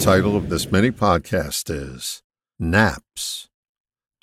[0.00, 2.22] title of this mini podcast is
[2.58, 3.50] Naps.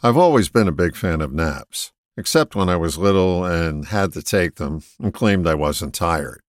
[0.02, 4.12] I've always been a big fan of naps, except when I was little and had
[4.14, 6.42] to take them and claimed I wasn't tired.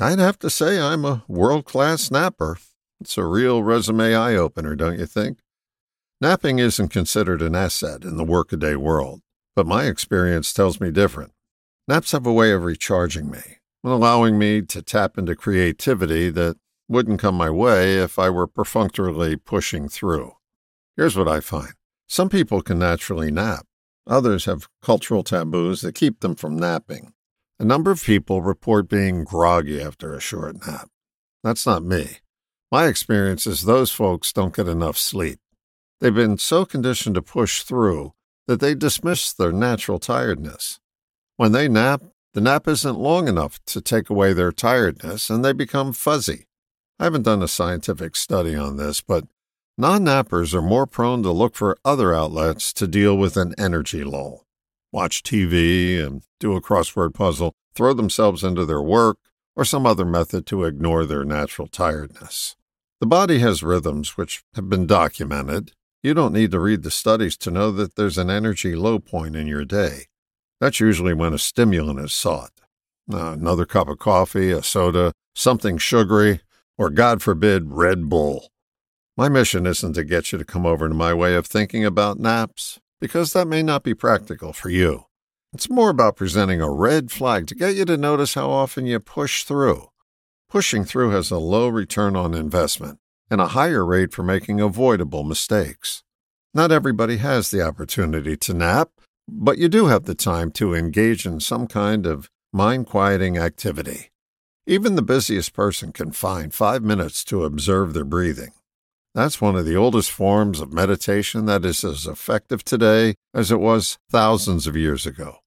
[0.00, 2.56] I'd have to say I'm a world class napper.
[3.02, 5.40] It's a real resume eye opener, don't you think?
[6.22, 9.20] Napping isn't considered an asset in the workaday world,
[9.54, 11.32] but my experience tells me different.
[11.86, 16.56] Naps have a way of recharging me and allowing me to tap into creativity that
[16.90, 20.32] wouldn't come my way if I were perfunctorily pushing through.
[20.96, 21.72] Here's what I find
[22.08, 23.64] some people can naturally nap,
[24.08, 27.12] others have cultural taboos that keep them from napping.
[27.60, 30.88] A number of people report being groggy after a short nap.
[31.44, 32.18] That's not me.
[32.72, 35.38] My experience is those folks don't get enough sleep.
[36.00, 38.14] They've been so conditioned to push through
[38.48, 40.80] that they dismiss their natural tiredness.
[41.36, 42.02] When they nap,
[42.34, 46.46] the nap isn't long enough to take away their tiredness and they become fuzzy.
[47.00, 49.24] I haven't done a scientific study on this, but
[49.78, 54.04] non nappers are more prone to look for other outlets to deal with an energy
[54.04, 54.44] lull.
[54.92, 59.16] Watch TV and do a crossword puzzle, throw themselves into their work,
[59.56, 62.54] or some other method to ignore their natural tiredness.
[63.00, 65.72] The body has rhythms which have been documented.
[66.02, 69.36] You don't need to read the studies to know that there's an energy low point
[69.36, 70.08] in your day.
[70.60, 72.52] That's usually when a stimulant is sought.
[73.10, 76.40] Uh, another cup of coffee, a soda, something sugary,
[76.80, 78.48] or God forbid, Red Bull.
[79.14, 82.18] My mission isn't to get you to come over to my way of thinking about
[82.18, 85.04] naps, because that may not be practical for you.
[85.52, 88.98] It's more about presenting a red flag to get you to notice how often you
[88.98, 89.88] push through.
[90.48, 92.98] Pushing through has a low return on investment
[93.30, 96.02] and a higher rate for making avoidable mistakes.
[96.54, 98.88] Not everybody has the opportunity to nap,
[99.28, 104.12] but you do have the time to engage in some kind of mind quieting activity.
[104.66, 108.52] Even the busiest person can find five minutes to observe their breathing.
[109.14, 113.58] That's one of the oldest forms of meditation that is as effective today as it
[113.58, 115.38] was thousands of years ago.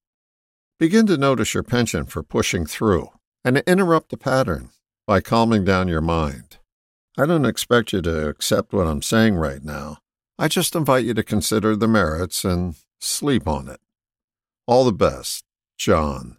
[0.80, 3.10] Begin to notice your penchant for pushing through
[3.46, 4.70] and interrupt the pattern
[5.08, 6.58] by calming down your mind.
[7.18, 10.00] I don't expect you to accept what I'm saying right now.
[10.38, 13.80] I just invite you to consider the merits and sleep on it.
[14.66, 15.46] All the best,
[15.78, 16.38] John.